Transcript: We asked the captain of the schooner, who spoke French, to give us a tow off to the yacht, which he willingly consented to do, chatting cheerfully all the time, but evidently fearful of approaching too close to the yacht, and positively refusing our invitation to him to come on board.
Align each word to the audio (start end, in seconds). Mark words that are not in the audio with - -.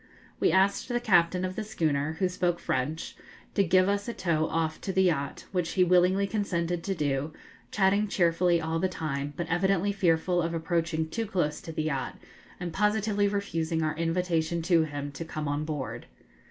We 0.39 0.51
asked 0.51 0.87
the 0.89 0.99
captain 0.99 1.45
of 1.45 1.55
the 1.55 1.63
schooner, 1.63 2.13
who 2.13 2.27
spoke 2.27 2.59
French, 2.59 3.15
to 3.53 3.63
give 3.63 3.87
us 3.87 4.07
a 4.07 4.15
tow 4.15 4.47
off 4.47 4.81
to 4.81 4.91
the 4.91 5.03
yacht, 5.03 5.45
which 5.51 5.73
he 5.73 5.83
willingly 5.83 6.25
consented 6.25 6.83
to 6.85 6.95
do, 6.95 7.33
chatting 7.69 8.07
cheerfully 8.07 8.59
all 8.59 8.79
the 8.79 8.89
time, 8.89 9.33
but 9.37 9.45
evidently 9.47 9.91
fearful 9.91 10.41
of 10.41 10.55
approaching 10.55 11.07
too 11.07 11.27
close 11.27 11.61
to 11.61 11.71
the 11.71 11.83
yacht, 11.83 12.17
and 12.59 12.73
positively 12.73 13.27
refusing 13.27 13.83
our 13.83 13.95
invitation 13.95 14.63
to 14.63 14.85
him 14.85 15.11
to 15.11 15.23
come 15.23 15.47
on 15.47 15.65
board. 15.65 16.07